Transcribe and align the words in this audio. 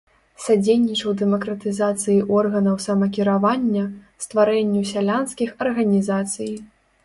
Садзейнічаў 0.43 1.11
дэмакратызацыі 1.19 2.15
органаў 2.41 2.75
самакіравання, 2.87 3.85
стварэнню 4.29 4.81
сялянскіх 4.97 5.49
арганізацый. 5.67 6.53